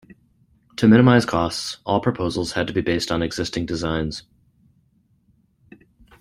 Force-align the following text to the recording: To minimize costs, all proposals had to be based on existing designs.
To 0.77 0.87
minimize 0.87 1.27
costs, 1.27 1.77
all 1.85 2.01
proposals 2.01 2.53
had 2.53 2.65
to 2.65 2.73
be 2.73 2.81
based 2.81 3.11
on 3.11 3.21
existing 3.21 3.67
designs. 3.67 4.23